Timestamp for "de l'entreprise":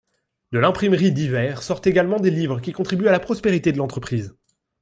3.71-4.33